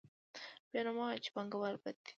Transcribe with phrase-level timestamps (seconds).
[0.71, 2.09] بیا نو مه وایئ چې پانګوال بد دي